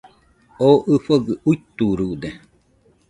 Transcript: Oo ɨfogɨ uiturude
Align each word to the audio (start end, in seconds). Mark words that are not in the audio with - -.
Oo 0.67 0.77
ɨfogɨ 0.93 1.33
uiturude 1.51 2.29